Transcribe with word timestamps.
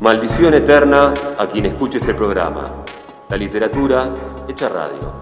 Maldición 0.00 0.54
eterna 0.54 1.12
a 1.36 1.50
quien 1.50 1.66
escuche 1.66 1.98
este 1.98 2.14
programa. 2.14 2.84
La 3.30 3.36
literatura 3.36 4.14
hecha 4.48 4.68
radio. 4.68 5.12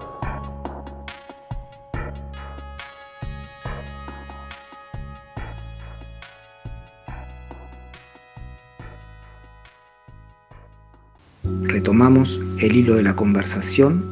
Retomamos 11.62 12.38
el 12.58 12.76
hilo 12.76 12.96
de 12.96 13.02
la 13.02 13.16
conversación 13.16 14.04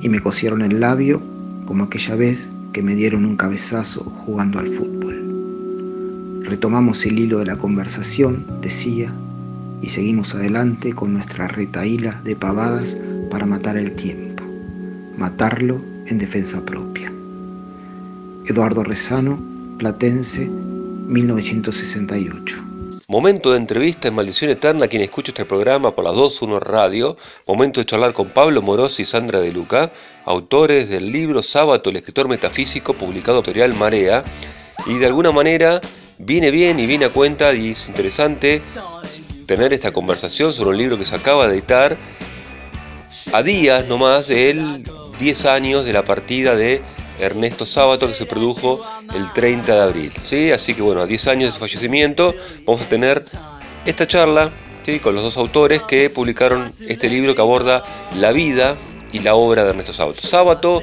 y 0.00 0.08
me 0.08 0.20
cosieron 0.20 0.62
el 0.62 0.80
labio 0.80 1.22
como 1.64 1.84
aquella 1.84 2.16
vez 2.16 2.50
que 2.72 2.82
me 2.82 2.96
dieron 2.96 3.24
un 3.24 3.36
cabezazo 3.36 4.02
jugando 4.26 4.58
al 4.58 4.66
fútbol. 4.66 6.42
Retomamos 6.42 7.06
el 7.06 7.20
hilo 7.20 7.38
de 7.38 7.46
la 7.46 7.54
conversación, 7.54 8.44
decía, 8.60 9.12
y 9.82 9.88
seguimos 9.88 10.34
adelante 10.34 10.94
con 10.94 11.12
nuestra 11.12 11.48
retaíla 11.48 12.20
de 12.24 12.36
pavadas 12.36 12.96
para 13.30 13.44
matar 13.44 13.76
el 13.76 13.94
tiempo, 13.94 14.44
matarlo 15.16 15.80
en 16.06 16.18
defensa 16.18 16.64
propia. 16.64 17.12
Eduardo 18.46 18.84
Rezano, 18.84 19.38
Platense, 19.78 20.48
1968. 20.48 22.56
Momento 23.08 23.50
de 23.50 23.58
entrevista 23.58 24.08
en 24.08 24.14
Maldición 24.14 24.50
Eterna 24.50 24.86
quien 24.86 25.02
escucha 25.02 25.32
este 25.32 25.44
programa 25.44 25.94
por 25.94 26.04
las 26.04 26.14
2.1 26.14 26.60
Radio. 26.60 27.18
Momento 27.46 27.80
de 27.80 27.86
charlar 27.86 28.14
con 28.14 28.30
Pablo 28.30 28.62
Morosi 28.62 29.02
y 29.02 29.06
Sandra 29.06 29.40
De 29.40 29.52
Luca, 29.52 29.92
autores 30.24 30.88
del 30.88 31.12
libro 31.12 31.42
Sábato, 31.42 31.90
el 31.90 31.96
escritor 31.96 32.28
metafísico, 32.28 32.94
publicado 32.94 33.38
editorial 33.38 33.74
Marea. 33.74 34.24
Y 34.86 34.94
de 34.94 35.06
alguna 35.06 35.30
manera 35.30 35.80
viene 36.18 36.50
bien 36.50 36.80
y 36.80 36.86
viene 36.86 37.04
a 37.06 37.10
cuenta 37.10 37.52
y 37.52 37.72
es 37.72 37.88
interesante 37.88 38.62
tener 39.46 39.72
esta 39.72 39.92
conversación 39.92 40.52
sobre 40.52 40.70
un 40.70 40.78
libro 40.78 40.98
que 40.98 41.04
se 41.04 41.14
acaba 41.14 41.48
de 41.48 41.54
editar 41.54 41.96
a 43.32 43.42
días 43.42 43.86
nomás 43.86 44.28
del 44.28 44.84
10 45.18 45.44
años 45.46 45.84
de 45.84 45.92
la 45.92 46.04
partida 46.04 46.56
de 46.56 46.82
Ernesto 47.18 47.66
Sábato 47.66 48.08
que 48.08 48.14
se 48.14 48.26
produjo 48.26 48.84
el 49.14 49.32
30 49.32 49.74
de 49.74 49.80
abril. 49.80 50.12
¿sí? 50.24 50.50
Así 50.50 50.74
que 50.74 50.82
bueno, 50.82 51.02
a 51.02 51.06
10 51.06 51.26
años 51.28 51.48
de 51.48 51.52
su 51.52 51.58
fallecimiento 51.60 52.34
vamos 52.64 52.82
a 52.82 52.88
tener 52.88 53.22
esta 53.84 54.06
charla 54.06 54.52
¿sí? 54.82 54.98
con 54.98 55.14
los 55.14 55.22
dos 55.22 55.36
autores 55.36 55.82
que 55.82 56.10
publicaron 56.10 56.72
este 56.88 57.08
libro 57.08 57.34
que 57.34 57.40
aborda 57.40 57.84
la 58.18 58.32
vida 58.32 58.76
y 59.12 59.20
la 59.20 59.34
obra 59.34 59.64
de 59.64 59.70
Ernesto 59.70 59.92
Sábato. 59.92 60.20
Sábato 60.20 60.82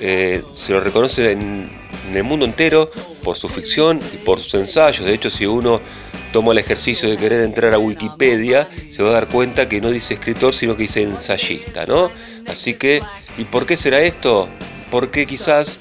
eh, 0.00 0.42
se 0.54 0.72
lo 0.72 0.80
reconoce 0.80 1.32
en, 1.32 1.70
en 2.08 2.16
el 2.16 2.24
mundo 2.24 2.46
entero 2.46 2.88
por 3.22 3.36
su 3.36 3.48
ficción 3.48 4.00
y 4.14 4.16
por 4.18 4.40
sus 4.40 4.54
ensayos. 4.54 5.04
De 5.04 5.14
hecho, 5.14 5.30
si 5.30 5.46
uno 5.46 5.80
toma 6.36 6.52
el 6.52 6.58
ejercicio 6.58 7.08
de 7.08 7.16
querer 7.16 7.42
entrar 7.44 7.72
a 7.72 7.78
Wikipedia, 7.78 8.68
se 8.94 9.02
va 9.02 9.08
a 9.08 9.12
dar 9.12 9.26
cuenta 9.26 9.70
que 9.70 9.80
no 9.80 9.88
dice 9.88 10.12
escritor, 10.12 10.52
sino 10.52 10.76
que 10.76 10.82
dice 10.82 11.02
ensayista, 11.02 11.86
¿no? 11.86 12.10
Así 12.46 12.74
que, 12.74 13.00
¿y 13.38 13.44
por 13.44 13.64
qué 13.64 13.74
será 13.74 14.02
esto? 14.02 14.50
Porque 14.90 15.24
quizás 15.24 15.78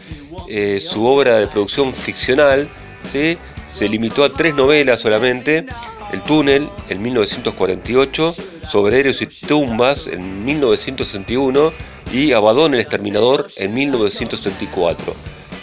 eh, 0.48 0.80
su 0.80 1.06
obra 1.06 1.36
de 1.40 1.48
producción 1.48 1.94
ficcional 1.94 2.70
se 3.12 3.90
limitó 3.90 4.24
a 4.24 4.32
tres 4.32 4.56
novelas 4.56 5.02
solamente, 5.02 5.66
El 6.14 6.22
túnel 6.22 6.70
en 6.88 7.02
1948, 7.02 8.34
Sobre 8.66 9.02
héroes 9.02 9.22
y 9.22 9.28
tumbas 9.28 10.08
en 10.08 10.46
1961 10.46 11.74
y 12.14 12.32
Abadón 12.32 12.76
el 12.76 12.80
exterminador 12.80 13.50
en 13.58 13.74
1974. 13.74 15.14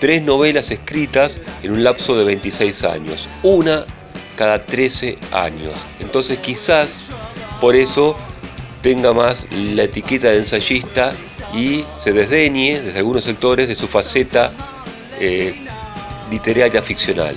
Tres 0.00 0.22
novelas 0.22 0.70
escritas 0.70 1.38
en 1.62 1.72
un 1.72 1.82
lapso 1.82 2.14
de 2.14 2.26
26 2.26 2.84
años. 2.84 3.26
Una 3.42 3.86
cada 4.36 4.62
13 4.62 5.16
años. 5.32 5.74
Entonces 6.00 6.38
quizás 6.38 7.10
por 7.60 7.76
eso 7.76 8.16
tenga 8.82 9.12
más 9.12 9.46
la 9.52 9.84
etiqueta 9.84 10.30
de 10.30 10.38
ensayista 10.38 11.12
y 11.54 11.84
se 11.98 12.12
desdeñe 12.12 12.80
desde 12.80 12.98
algunos 12.98 13.24
sectores 13.24 13.68
de 13.68 13.76
su 13.76 13.86
faceta 13.86 14.50
eh, 15.20 15.54
literaria 16.30 16.82
ficcional. 16.82 17.36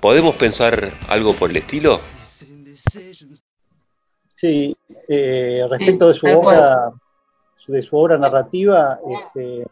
¿Podemos 0.00 0.34
pensar 0.36 0.92
algo 1.08 1.34
por 1.34 1.50
el 1.50 1.58
estilo? 1.58 2.00
Sí, 4.34 4.76
eh, 5.08 5.64
respecto 5.68 6.08
de 6.08 6.14
su 6.14 6.26
obra, 6.26 6.90
de 7.66 7.82
su 7.82 7.96
obra 7.96 8.16
narrativa, 8.16 8.98
este, 9.10 9.64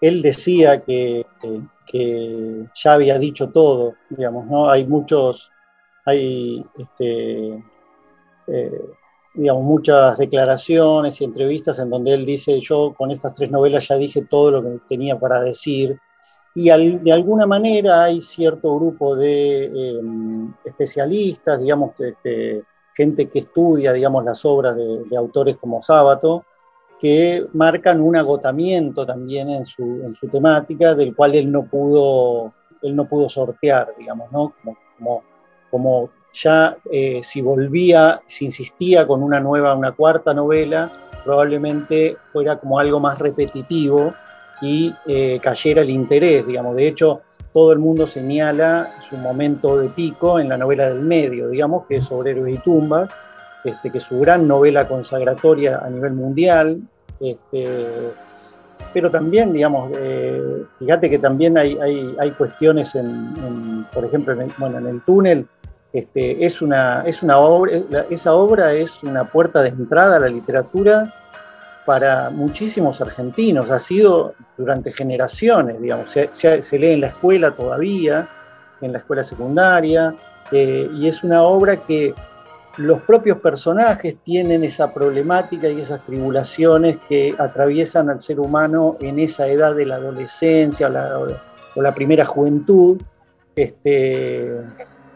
él 0.00 0.22
decía 0.22 0.82
que, 0.82 1.26
que 1.40 1.60
ya 1.92 2.92
había 2.92 3.18
dicho 3.18 3.50
todo, 3.50 3.94
digamos, 4.10 4.46
¿no? 4.46 4.70
Hay 4.70 4.86
muchos, 4.86 5.50
hay, 6.04 6.64
este, 6.78 7.62
eh, 8.46 8.80
digamos, 9.34 9.64
muchas 9.64 10.18
declaraciones 10.18 11.20
y 11.20 11.24
entrevistas 11.24 11.78
en 11.78 11.90
donde 11.90 12.14
él 12.14 12.26
dice, 12.26 12.60
yo 12.60 12.94
con 12.96 13.10
estas 13.10 13.34
tres 13.34 13.50
novelas 13.50 13.88
ya 13.88 13.96
dije 13.96 14.22
todo 14.28 14.50
lo 14.50 14.62
que 14.62 14.80
tenía 14.88 15.18
para 15.18 15.40
decir, 15.42 15.98
y 16.54 16.68
de 16.68 17.12
alguna 17.12 17.46
manera 17.46 18.04
hay 18.04 18.22
cierto 18.22 18.74
grupo 18.76 19.14
de 19.14 19.64
em, 19.66 20.54
especialistas, 20.64 21.60
digamos, 21.60 21.92
gente 22.94 23.28
que 23.28 23.38
estudia, 23.40 23.92
digamos, 23.92 24.24
las 24.24 24.42
obras 24.46 24.74
de, 24.74 25.04
de 25.04 25.16
autores 25.18 25.58
como 25.58 25.82
Sábato, 25.82 26.44
que 27.00 27.44
marcan 27.52 28.00
un 28.00 28.16
agotamiento 28.16 29.04
también 29.04 29.50
en 29.50 29.66
su, 29.66 29.82
en 30.04 30.14
su 30.14 30.28
temática, 30.28 30.94
del 30.94 31.14
cual 31.14 31.34
él 31.34 31.50
no 31.52 31.64
pudo, 31.64 32.52
él 32.82 32.96
no 32.96 33.06
pudo 33.06 33.28
sortear, 33.28 33.88
digamos, 33.98 34.32
¿no? 34.32 34.54
Como, 34.98 35.22
como, 35.70 36.10
ya 36.32 36.76
eh, 36.90 37.22
si 37.22 37.40
volvía, 37.40 38.20
si 38.26 38.46
insistía 38.46 39.06
con 39.06 39.22
una 39.22 39.40
nueva, 39.40 39.74
una 39.74 39.92
cuarta 39.92 40.34
novela, 40.34 40.90
probablemente 41.24 42.16
fuera 42.28 42.58
como 42.58 42.78
algo 42.78 43.00
más 43.00 43.18
repetitivo 43.18 44.14
y 44.60 44.94
eh, 45.06 45.38
cayera 45.42 45.82
el 45.82 45.90
interés, 45.90 46.46
digamos. 46.46 46.76
De 46.76 46.88
hecho, 46.88 47.22
todo 47.52 47.72
el 47.72 47.78
mundo 47.78 48.06
señala 48.06 48.90
su 49.08 49.16
momento 49.16 49.78
de 49.78 49.88
pico 49.88 50.38
en 50.38 50.50
la 50.50 50.58
novela 50.58 50.90
del 50.90 51.00
medio, 51.00 51.48
digamos, 51.48 51.86
que 51.86 51.96
es 51.96 52.04
sobre 52.04 52.32
héroes 52.32 52.56
y 52.56 52.58
tumbas, 52.58 53.08
este, 53.64 53.90
que 53.90 53.98
es 53.98 54.04
su 54.04 54.20
gran 54.20 54.46
novela 54.46 54.86
consagratoria 54.86 55.78
a 55.78 55.90
nivel 55.90 56.12
mundial. 56.12 56.80
Este, 57.20 58.12
pero 58.92 59.10
también, 59.10 59.52
digamos, 59.52 59.92
eh, 59.94 60.64
fíjate 60.78 61.10
que 61.10 61.18
también 61.18 61.58
hay, 61.58 61.76
hay, 62.18 62.30
cuestiones 62.32 62.94
en, 62.94 63.84
por 63.92 64.04
ejemplo, 64.04 64.32
en 64.32 64.42
el, 64.42 64.52
bueno, 64.58 64.78
en 64.78 64.86
el 64.86 65.00
túnel, 65.02 65.46
este, 65.92 66.44
es 66.44 66.62
una, 66.62 67.02
es 67.06 67.22
una 67.22 67.38
obra, 67.38 68.06
esa 68.10 68.34
obra 68.34 68.72
es 68.72 69.02
una 69.02 69.24
puerta 69.24 69.62
de 69.62 69.68
entrada 69.70 70.16
a 70.16 70.20
la 70.20 70.28
literatura 70.28 71.12
para 71.86 72.30
muchísimos 72.30 73.00
argentinos, 73.00 73.70
ha 73.70 73.78
sido 73.78 74.34
durante 74.56 74.92
generaciones, 74.92 75.80
digamos, 75.80 76.10
se, 76.10 76.78
lee 76.78 76.92
en 76.92 77.00
la 77.02 77.08
escuela 77.08 77.52
todavía, 77.52 78.26
en 78.80 78.92
la 78.92 78.98
escuela 78.98 79.22
secundaria, 79.22 80.14
eh, 80.52 80.90
y 80.94 81.06
es 81.06 81.22
una 81.22 81.42
obra 81.42 81.76
que 81.76 82.12
los 82.76 83.00
propios 83.02 83.38
personajes 83.38 84.16
tienen 84.22 84.62
esa 84.62 84.92
problemática 84.92 85.68
y 85.68 85.80
esas 85.80 86.04
tribulaciones 86.04 86.98
que 87.08 87.34
atraviesan 87.38 88.10
al 88.10 88.20
ser 88.20 88.38
humano 88.38 88.96
en 89.00 89.18
esa 89.18 89.48
edad 89.48 89.74
de 89.74 89.86
la 89.86 89.96
adolescencia 89.96 90.88
o 91.74 91.82
la, 91.82 91.94
primera 91.94 92.26
juventud, 92.26 93.00
este, 93.54 94.60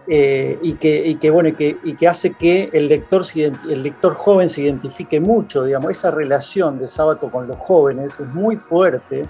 eh, 0.09 0.59
y, 0.63 0.75
que, 0.75 1.31
bueno, 1.31 1.55
que, 1.55 1.77
y 1.85 1.95
que 1.97 2.09
hace 2.09 2.33
que 2.33 2.71
el 2.73 2.89
lector, 2.89 3.25
el 3.35 3.83
lector 3.83 4.15
joven 4.15 4.49
se 4.49 4.63
identifique 4.63 5.21
mucho, 5.21 5.65
digamos, 5.65 5.91
esa 5.93 6.11
relación 6.11 6.79
de 6.79 6.89
Sábato 6.89 7.31
con 7.31 7.47
los 7.47 7.59
jóvenes 7.59 8.19
es 8.19 8.27
muy 8.29 8.57
fuerte 8.57 9.25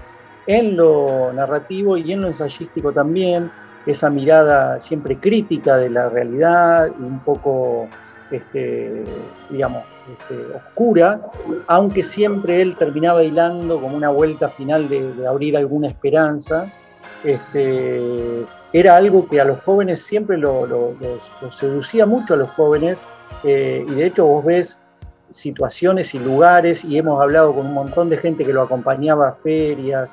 en 0.47 0.77
lo 0.77 1.33
narrativo 1.33 1.97
y 1.97 2.13
en 2.13 2.23
lo 2.23 2.29
ensayístico 2.29 2.93
también, 2.93 3.51
esa 3.87 4.11
mirada 4.11 4.79
siempre 4.79 5.19
crítica 5.19 5.77
de 5.77 5.91
la 5.91 6.09
realidad 6.09 6.91
y 6.99 7.03
un 7.03 7.21
poco 7.21 7.89
este, 8.31 9.05
digamos, 9.49 9.85
este, 10.11 10.57
oscura, 10.57 11.21
aunque 11.67 12.03
siempre 12.03 12.63
él 12.63 12.77
terminaba 12.77 13.23
hilando 13.25 13.81
como 13.81 13.97
una 13.97 14.11
vuelta 14.11 14.49
final 14.49 14.89
de, 14.89 15.27
abrir 15.27 15.57
alguna 15.57 15.89
esperanza. 15.89 16.71
Este, 17.25 18.47
era 18.73 18.97
algo 18.97 19.29
que 19.29 19.41
a 19.41 19.45
los 19.45 19.61
jóvenes 19.63 20.03
siempre 20.03 20.39
lo, 20.39 20.95
seducía 21.51 22.07
mucho 22.07 22.35
a 22.35 22.37
los 22.37 22.51
jóvenes, 22.51 23.01
eh, 23.45 23.85
y 23.87 23.91
de 23.93 24.07
hecho 24.07 24.27
vos 24.27 24.45
ves 24.45 24.79
situaciones 25.31 26.15
y 26.15 26.19
lugares, 26.19 26.85
y 26.85 26.99
hemos 26.99 27.21
hablado 27.21 27.55
con 27.55 27.67
un 27.67 27.75
montón 27.75 28.11
de 28.11 28.17
gente 28.17 28.45
que 28.45 28.53
lo 28.53 28.63
acompañaba 28.63 29.29
a 29.29 29.33
ferias, 29.33 30.13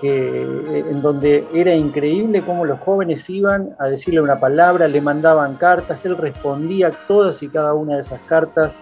que, 0.00 0.42
eh, 0.42 0.84
en 0.90 1.02
donde 1.02 1.46
era 1.54 1.74
increíble 1.74 2.42
cómo 2.42 2.64
los 2.64 2.78
jóvenes 2.80 3.28
iban 3.30 3.74
a 3.78 3.86
decirle 3.86 4.20
una 4.20 4.38
palabra, 4.38 4.88
le 4.88 5.00
mandaban 5.00 5.56
cartas, 5.56 6.04
él 6.04 6.16
respondía 6.16 6.92
todas 7.06 7.42
y 7.42 7.48
cada 7.48 7.74
una 7.74 7.96
de 7.96 8.00
esas 8.02 8.20
cartas 8.22 8.72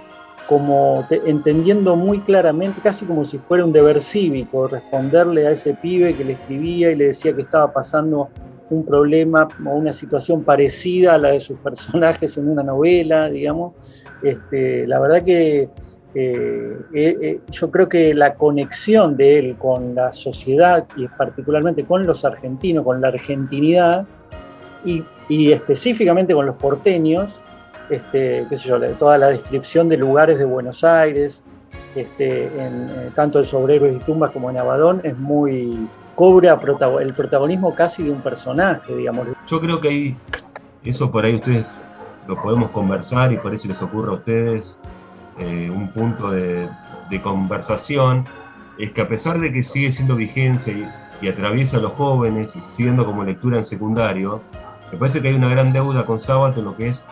como 0.49 1.07
entendiendo 1.11 1.97
muy 1.97 2.21
claramente, 2.21 2.81
casi 2.83 3.07
como 3.07 3.25
si 3.25 3.39
fuera 3.39 3.65
un 3.65 3.73
deber 3.73 4.01
cívico, 4.01 4.69
responderle 4.69 5.47
a 5.47 5.53
ese 5.53 5.75
pibe 5.75 6.15
que 6.15 6.25
le 6.25 6.35
escribía 6.35 6.91
y 6.91 6.97
le 6.97 7.07
decía 7.09 7.35
que 7.35 7.43
estaba 7.43 7.73
pasando 7.73 8.29
un 8.71 8.85
problema 8.85 9.49
o 9.65 9.71
una 9.71 9.93
situación 9.93 10.43
parecida 10.45 11.15
a 11.15 11.19
la 11.19 11.31
de 11.31 11.41
sus 11.41 11.59
personajes 11.61 12.37
en 12.37 12.49
una 12.49 12.63
novela, 12.63 13.29
digamos. 13.31 13.75
Este, 14.23 14.87
la 14.87 15.01
verdad 15.01 15.23
que 15.23 15.69
eh, 16.17 16.79
eh, 16.95 17.19
eh, 17.21 17.41
yo 17.51 17.71
creo 17.71 17.89
que 17.89 18.15
la 18.15 18.35
conexión 18.35 19.17
de 19.17 19.39
él 19.39 19.57
con 19.59 19.97
la 19.97 20.13
sociedad 20.13 20.87
y 20.97 21.09
particularmente 21.09 21.85
con 21.85 22.07
los 22.07 22.25
argentinos, 22.25 22.85
con 22.85 23.01
la 23.01 23.09
argentinidad 23.09 24.07
y, 24.85 25.03
específicamente 25.51 26.33
con 26.35 26.47
los 26.47 26.57
porteños, 26.57 27.41
este, 27.91 28.47
qué 28.49 28.57
sé 28.57 28.69
yo, 28.69 28.81
toda 28.93 29.19
la 29.19 29.29
descripción 29.29 29.89
de 29.89 29.97
lugares 29.97 30.39
de 30.39 30.45
Buenos 30.45 30.85
Aires, 30.85 31.43
este, 31.97 32.45
en, 32.45 33.11
tanto 33.17 33.41
en 33.41 33.47
Sobreros 33.47 33.91
y 33.93 33.99
Tumbas 34.05 34.31
como 34.31 34.51
en 34.51 34.59
Abadón, 34.59 35.01
es 35.03 35.19
muy 35.19 35.89
cobra 36.15 36.57
el 37.01 37.13
protagonismo 37.13 37.75
casi 37.75 38.05
de 38.05 38.13
un 38.13 38.21
personaje, 38.21 38.95
digamos. 38.95 39.29
Yo 39.49 39.61
creo 39.61 39.81
que 39.81 39.89
ahí, 39.89 40.17
eso 40.85 41.11
por 41.11 41.25
ahí 41.25 41.35
ustedes 41.35 41.67
lo 42.29 42.41
podemos 42.41 42.71
conversar 42.71 43.33
y 43.33 43.39
por 43.39 43.53
eso 43.53 43.67
les 43.67 43.83
ocurre 43.83 44.11
a 44.11 44.15
ustedes 44.15 44.79
eh, 45.39 45.71
un 45.71 45.89
punto 45.89 46.31
de, 46.31 46.69
conversación, 47.23 48.25
es 48.77 48.91
que 48.91 49.03
a 49.03 49.09
pesar 49.09 49.39
de 49.39 49.53
que 49.53 49.63
sigue 49.63 49.93
siendo 49.93 50.17
vigencia 50.17 50.73
y, 50.73 51.29
atraviesa 51.29 51.79
a 51.79 51.81
los 51.81 51.93
jóvenes 51.93 52.53
siguiendo 52.69 53.07
como 53.07 53.25
lectura 53.25 53.57
en 53.57 53.65
secundario, 53.65 54.43
me 54.93 54.99
parece 54.99 55.23
que 55.23 55.29
hay 55.29 55.35
una 55.35 55.49
gran 55.49 55.73
deuda 55.73 56.05
con 56.05 56.21
Sábato 56.21 56.59
en 56.59 56.67
lo 56.67 56.77
que 56.77 56.89
es, 56.89 57.07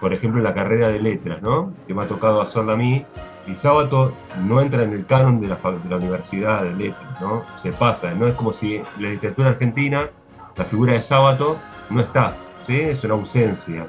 por 0.00 0.14
ejemplo, 0.14 0.40
la 0.40 0.54
carrera 0.54 0.88
de 0.88 0.98
letras, 0.98 1.42
¿no? 1.42 1.74
que 1.86 1.92
me 1.92 2.02
ha 2.02 2.08
tocado 2.08 2.40
hacerla 2.40 2.72
a 2.72 2.76
mí, 2.76 3.04
y 3.46 3.56
Sábato 3.56 4.14
no 4.46 4.62
entra 4.62 4.84
en 4.84 4.92
el 4.92 5.04
canon 5.04 5.42
de 5.42 5.48
la, 5.48 5.56
de 5.56 5.90
la 5.90 5.96
Universidad 5.96 6.62
de 6.62 6.72
Letras, 6.74 7.20
¿no? 7.20 7.42
se 7.56 7.72
pasa, 7.72 8.14
no 8.14 8.26
es 8.26 8.34
como 8.34 8.54
si 8.54 8.80
la 8.98 9.10
literatura 9.10 9.50
argentina 9.50 10.08
la 10.56 10.64
figura 10.64 10.94
de 10.94 11.02
Sábato 11.02 11.58
no 11.90 12.00
está, 12.00 12.34
¿sí? 12.66 12.80
es 12.80 13.04
una 13.04 13.14
ausencia 13.14 13.88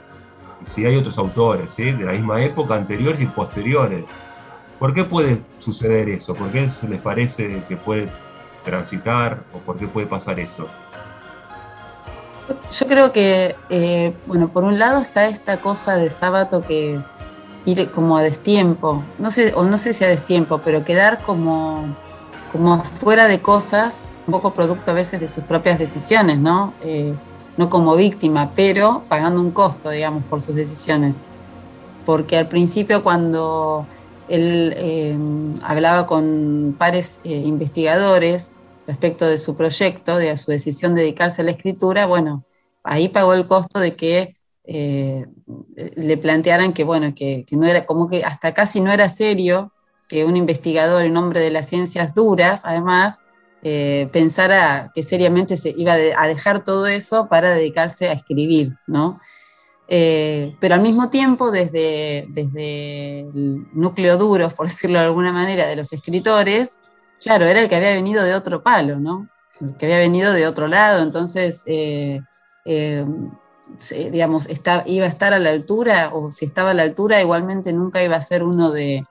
si 0.65 0.85
hay 0.85 0.95
otros 0.95 1.17
autores 1.17 1.75
de 1.75 1.93
la 1.93 2.13
misma 2.13 2.43
época, 2.43 2.75
anteriores 2.75 3.21
y 3.21 3.25
posteriores. 3.25 4.05
¿Por 4.79 4.93
qué 4.93 5.03
puede 5.03 5.43
suceder 5.59 6.09
eso? 6.09 6.33
¿Por 6.33 6.51
qué 6.51 6.69
se 6.69 6.87
les 6.87 7.01
parece 7.01 7.63
que 7.67 7.77
puede 7.77 8.09
transitar 8.65 9.43
o 9.53 9.59
por 9.59 9.77
qué 9.77 9.87
puede 9.87 10.07
pasar 10.07 10.39
eso? 10.39 10.67
Yo 12.69 12.87
creo 12.87 13.13
que, 13.13 13.55
eh, 13.69 14.13
bueno, 14.25 14.49
por 14.49 14.63
un 14.63 14.79
lado 14.79 14.99
está 14.99 15.27
esta 15.27 15.57
cosa 15.57 15.97
de 15.97 16.09
sábado 16.09 16.63
que 16.65 16.99
ir 17.65 17.91
como 17.91 18.17
a 18.17 18.23
destiempo, 18.23 19.03
no 19.19 19.29
sé, 19.29 19.53
o 19.55 19.63
no 19.63 19.77
sé 19.77 19.93
si 19.93 20.03
a 20.03 20.07
destiempo, 20.07 20.61
pero 20.63 20.83
quedar 20.83 21.21
como, 21.21 21.85
como 22.51 22.83
fuera 22.83 23.27
de 23.27 23.41
cosas, 23.41 24.07
un 24.25 24.31
poco 24.31 24.53
producto 24.53 24.91
a 24.91 24.93
veces 24.93 25.19
de 25.19 25.27
sus 25.27 25.43
propias 25.43 25.77
decisiones, 25.77 26.39
¿no? 26.39 26.73
Eh, 26.83 27.13
no 27.61 27.69
como 27.69 27.95
víctima, 27.95 28.53
pero 28.55 29.03
pagando 29.07 29.39
un 29.39 29.51
costo, 29.51 29.91
digamos, 29.91 30.23
por 30.23 30.41
sus 30.41 30.55
decisiones. 30.55 31.17
Porque 32.07 32.35
al 32.35 32.47
principio 32.47 33.03
cuando 33.03 33.85
él 34.27 34.73
eh, 34.75 35.15
hablaba 35.61 36.07
con 36.07 36.75
pares 36.79 37.19
eh, 37.23 37.29
investigadores 37.29 38.53
respecto 38.87 39.27
de 39.27 39.37
su 39.37 39.55
proyecto, 39.55 40.17
de 40.17 40.35
su 40.37 40.49
decisión 40.49 40.95
de 40.95 41.01
dedicarse 41.01 41.43
a 41.43 41.45
la 41.45 41.51
escritura, 41.51 42.07
bueno, 42.07 42.45
ahí 42.83 43.09
pagó 43.09 43.35
el 43.35 43.45
costo 43.45 43.79
de 43.79 43.95
que 43.95 44.35
eh, 44.63 45.27
le 45.95 46.17
plantearan 46.17 46.73
que, 46.73 46.83
bueno, 46.83 47.13
que, 47.13 47.45
que, 47.45 47.57
no 47.57 47.67
era, 47.67 47.85
como 47.85 48.09
que 48.09 48.23
hasta 48.23 48.55
casi 48.55 48.81
no 48.81 48.91
era 48.91 49.07
serio 49.07 49.71
que 50.09 50.25
un 50.25 50.35
investigador, 50.35 51.05
un 51.05 51.15
hombre 51.15 51.41
de 51.41 51.51
las 51.51 51.67
ciencias 51.69 52.15
duras, 52.15 52.63
además, 52.65 53.21
eh, 53.63 54.09
pensara 54.11 54.91
que 54.95 55.03
seriamente 55.03 55.55
se 55.55 55.73
iba 55.77 55.93
a 55.93 56.27
dejar 56.27 56.63
todo 56.63 56.87
eso 56.87 57.27
para 57.27 57.53
dedicarse 57.53 58.09
a 58.09 58.13
escribir, 58.13 58.75
¿no? 58.87 59.19
Eh, 59.87 60.55
pero 60.59 60.75
al 60.75 60.81
mismo 60.81 61.09
tiempo, 61.09 61.51
desde, 61.51 62.25
desde 62.29 63.19
el 63.19 63.67
núcleo 63.73 64.17
duro, 64.17 64.49
por 64.49 64.67
decirlo 64.69 64.99
de 64.99 65.05
alguna 65.05 65.31
manera, 65.31 65.67
de 65.67 65.75
los 65.75 65.93
escritores, 65.93 66.79
claro, 67.21 67.45
era 67.45 67.61
el 67.61 67.69
que 67.69 67.75
había 67.75 67.93
venido 67.93 68.23
de 68.23 68.33
otro 68.33 68.63
palo, 68.63 68.99
¿no? 68.99 69.27
El 69.59 69.77
que 69.77 69.85
había 69.85 69.99
venido 69.99 70.33
de 70.33 70.47
otro 70.47 70.67
lado, 70.67 71.03
entonces, 71.03 71.63
eh, 71.67 72.21
digamos, 74.11 74.47
iba 74.87 75.05
a 75.05 75.09
estar 75.09 75.33
a 75.35 75.39
la 75.39 75.51
altura, 75.51 76.11
o 76.13 76.31
si 76.31 76.45
estaba 76.45 76.71
a 76.71 76.73
la 76.73 76.81
altura, 76.81 77.21
igualmente 77.21 77.73
nunca 77.73 78.01
iba 78.01 78.15
a 78.15 78.21
ser 78.21 78.43
uno 78.43 78.71
de, 78.71 79.03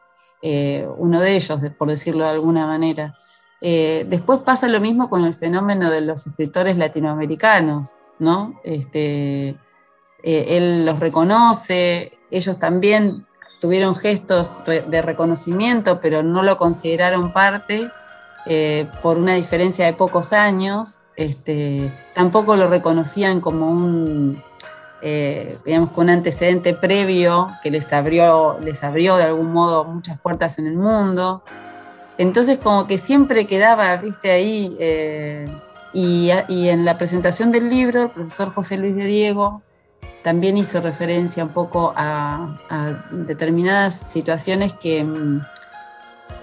uno 0.96 1.20
de 1.20 1.36
ellos, 1.36 1.60
por 1.78 1.88
decirlo 1.88 2.24
de 2.24 2.30
alguna 2.30 2.66
manera. 2.66 3.19
Eh, 3.60 4.06
después 4.08 4.40
pasa 4.40 4.68
lo 4.68 4.80
mismo 4.80 5.10
con 5.10 5.24
el 5.24 5.34
fenómeno 5.34 5.90
de 5.90 6.00
los 6.00 6.26
escritores 6.26 6.78
latinoamericanos, 6.78 7.96
¿no? 8.18 8.58
Este, 8.64 9.50
eh, 10.22 10.46
él 10.48 10.86
los 10.86 10.98
reconoce, 10.98 12.18
ellos 12.30 12.58
también 12.58 13.26
tuvieron 13.60 13.94
gestos 13.94 14.56
de 14.64 15.02
reconocimiento, 15.02 16.00
pero 16.00 16.22
no 16.22 16.42
lo 16.42 16.56
consideraron 16.56 17.32
parte 17.34 17.90
eh, 18.46 18.88
por 19.02 19.18
una 19.18 19.34
diferencia 19.34 19.84
de 19.84 19.92
pocos 19.92 20.32
años. 20.32 21.02
Este, 21.16 21.92
tampoco 22.14 22.56
lo 22.56 22.68
reconocían 22.68 23.42
como 23.42 23.70
un, 23.70 24.42
digamos, 25.66 25.90
con 25.90 26.04
un 26.04 26.10
antecedente 26.10 26.72
previo 26.72 27.50
que 27.62 27.70
les 27.70 27.92
abrió, 27.92 28.58
les 28.62 28.82
abrió 28.82 29.18
de 29.18 29.24
algún 29.24 29.52
modo 29.52 29.84
muchas 29.84 30.18
puertas 30.18 30.58
en 30.58 30.66
el 30.66 30.76
mundo. 30.76 31.42
Entonces 32.20 32.58
como 32.58 32.86
que 32.86 32.98
siempre 32.98 33.46
quedaba, 33.46 33.96
viste, 33.96 34.30
ahí. 34.30 34.76
Eh, 34.78 35.48
y, 35.94 36.30
en 36.68 36.84
la 36.84 36.98
presentación 36.98 37.50
del 37.50 37.70
libro, 37.70 38.02
el 38.02 38.10
profesor 38.10 38.52
José 38.52 38.76
Luis 38.76 38.94
de 38.94 39.06
Diego 39.06 39.62
también 40.22 40.58
hizo 40.58 40.82
referencia 40.82 41.42
un 41.42 41.54
poco 41.54 41.94
a, 41.96 42.58
determinadas 43.10 44.02
situaciones 44.04 44.74
que, 44.74 45.02
mm, 45.02 45.40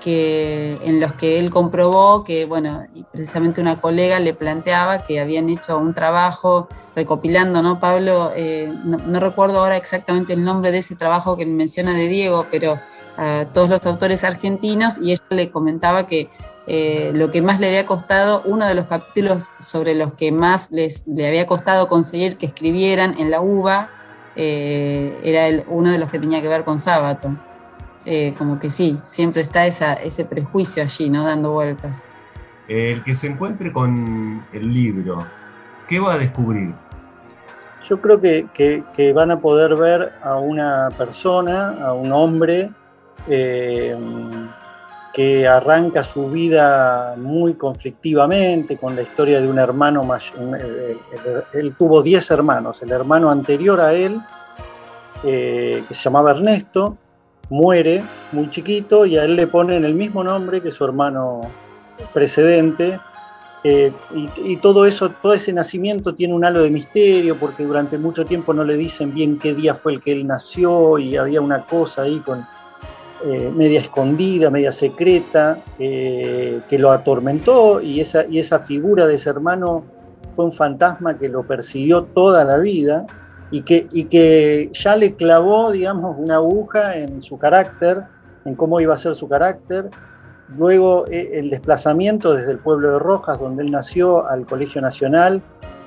que, 0.01 0.79
en 0.83 0.99
los 0.99 1.13
que 1.13 1.37
él 1.37 1.51
comprobó 1.51 2.23
que, 2.23 2.45
bueno, 2.45 2.87
precisamente 3.11 3.61
una 3.61 3.79
colega 3.79 4.19
le 4.19 4.33
planteaba 4.33 5.03
que 5.03 5.19
habían 5.19 5.47
hecho 5.47 5.77
un 5.77 5.93
trabajo 5.93 6.67
recopilando, 6.95 7.61
¿no, 7.61 7.79
Pablo? 7.79 8.31
Eh, 8.35 8.73
no, 8.83 9.19
recuerdo 9.19 9.59
ahora 9.59 9.77
exactamente 9.77 10.33
el 10.33 10.43
nombre 10.43 10.71
de 10.71 10.79
ese 10.79 10.95
trabajo 10.95 11.37
que 11.37 11.45
menciona 11.45 11.93
de 11.93 12.07
Diego, 12.07 12.47
pero 12.49 12.79
a 13.17 13.45
todos 13.51 13.69
los 13.69 13.85
autores 13.85 14.23
argentinos 14.23 14.99
y 14.99 15.11
ella 15.11 15.23
le 15.29 15.51
comentaba 15.51 16.07
que 16.07 16.29
eh, 16.69 17.11
lo 17.13 17.31
que 17.31 17.41
más 17.41 17.61
le 17.61 17.67
había 17.67 17.85
costado, 17.85 18.41
uno 18.43 18.65
de 18.65 18.75
los 18.75 18.87
capítulos 18.87 19.53
sobre 19.57 19.95
los 19.95 20.13
que 20.13 20.33
más 20.33 20.69
les, 20.71 21.07
le 21.07 21.25
había 21.25 21.47
costado 21.47 21.87
conseguir 21.87 22.37
que 22.37 22.45
escribieran 22.45 23.17
en 23.17 23.31
la 23.31 23.39
UBA, 23.39 23.89
eh, 24.35 25.17
era 25.23 25.47
el, 25.47 25.63
uno 25.67 25.89
de 25.89 25.97
los 25.97 26.09
que 26.09 26.19
tenía 26.19 26.41
que 26.41 26.49
ver 26.49 26.65
con 26.65 26.79
Sábato. 26.79 27.35
Eh, 28.05 28.35
como 28.37 28.59
que 28.59 28.69
sí, 28.69 28.99
siempre 29.03 29.41
está 29.41 29.65
esa, 29.65 29.93
ese 29.93 30.25
prejuicio 30.25 30.83
allí, 30.83 31.09
¿no? 31.09 31.25
Dando 31.25 31.53
vueltas. 31.53 32.09
El 32.67 33.01
que 33.03 33.15
se 33.15 33.27
encuentre 33.27 33.71
con 33.71 34.45
el 34.51 34.73
libro, 34.73 35.25
¿qué 35.87 35.99
va 35.99 36.13
a 36.13 36.17
descubrir? 36.17 36.73
Yo 37.87 38.01
creo 38.01 38.19
que, 38.19 38.45
que 38.53 39.13
van 39.13 39.31
a 39.31 39.39
poder 39.39 39.75
ver 39.75 40.13
a 40.21 40.37
una 40.37 40.89
persona, 40.97 41.81
a 41.81 41.93
un 41.93 42.11
hombre, 42.11 42.71
eh, 43.29 43.95
que 45.17 45.47
arranca 45.47 46.03
su 46.03 46.29
vida 46.29 47.15
muy 47.17 47.55
conflictivamente 47.55 48.77
con 48.77 48.95
la 48.95 49.01
historia 49.01 49.41
de 49.41 49.49
un 49.49 49.57
hermano 49.57 50.03
mayor. 50.03 50.59
Él, 51.53 51.75
tuvo 51.75 52.03
10 52.03 52.29
hermanos, 52.29 52.83
el 52.83 52.91
hermano 52.91 53.31
anterior 53.31 53.81
a 53.81 53.93
él, 53.93 54.21
eh, 55.23 55.83
que 55.87 55.93
se 55.95 56.03
llamaba 56.03 56.29
Ernesto, 56.29 56.97
muere 57.49 58.03
muy 58.31 58.51
chiquito 58.51 59.07
y 59.07 59.17
a 59.17 59.23
él 59.23 59.35
le 59.35 59.47
ponen 59.47 59.85
el 59.85 59.95
mismo 59.95 60.23
nombre 60.23 60.61
que 60.61 60.69
su 60.69 60.85
hermano 60.85 61.49
precedente. 62.13 62.99
Eh, 63.63 63.91
y, 64.13 64.29
y, 64.51 64.57
todo 64.57 64.85
eso, 64.85 65.09
todo 65.09 65.33
ese 65.33 65.51
nacimiento 65.51 66.13
tiene 66.13 66.35
un 66.35 66.45
halo 66.45 66.61
de 66.61 66.69
misterio 66.69 67.37
porque 67.39 67.63
durante 67.63 67.97
mucho 67.97 68.23
tiempo 68.23 68.53
no 68.53 68.63
le 68.63 68.77
dicen 68.77 69.15
bien 69.15 69.39
qué 69.39 69.55
día 69.55 69.73
fue 69.73 69.93
el 69.93 70.01
que 70.01 70.11
él 70.11 70.27
nació 70.27 70.99
y 70.99 71.17
había 71.17 71.41
una 71.41 71.63
cosa 71.63 72.03
ahí 72.03 72.19
con, 72.19 72.45
eh, 73.25 73.51
media 73.55 73.79
escondida, 73.79 74.49
media 74.49 74.71
secreta, 74.71 75.63
eh, 75.79 76.61
que 76.69 76.77
lo 76.77 76.91
atormentó 76.91 77.81
y 77.81 77.99
esa, 77.99 78.25
y 78.27 78.39
esa 78.39 78.59
figura 78.59 79.07
de 79.07 79.15
ese 79.15 79.29
hermano 79.29 79.83
fue 80.35 80.45
un 80.45 80.53
fantasma 80.53 81.17
que 81.17 81.27
lo 81.27 81.47
persiguió 81.47 82.03
toda 82.03 82.45
la 82.45 82.59
vida 82.59 83.07
y 83.49 83.61
que, 83.61 83.87
y 83.91 84.05
que 84.05 84.69
ya 84.73 84.95
le 84.95 85.15
clavó, 85.15 85.71
digamos, 85.71 86.15
una 86.19 86.35
aguja 86.35 86.95
en 86.97 87.21
su 87.21 87.39
carácter, 87.39 88.03
en 88.45 88.55
cómo 88.55 88.79
iba 88.79 88.93
a 88.93 88.97
ser 88.97 89.15
su 89.15 89.27
carácter. 89.27 89.89
Luego 90.55 91.05
eh, 91.07 91.31
el 91.33 91.49
desplazamiento 91.49 92.33
desde 92.33 92.51
el 92.51 92.59
pueblo 92.59 92.91
de 92.91 92.99
Rojas, 92.99 93.39
donde 93.39 93.63
él 93.63 93.71
nació, 93.71 94.27
al 94.27 94.45
Colegio 94.45 94.79
Nacional, 94.81 95.41